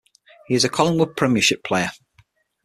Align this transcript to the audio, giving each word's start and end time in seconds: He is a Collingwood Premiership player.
He 0.47 0.55
is 0.55 0.63
a 0.65 0.69
Collingwood 0.69 1.15
Premiership 1.15 1.63
player. 1.63 1.91